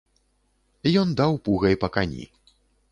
[1.03, 2.25] Ён даў пугай па кані.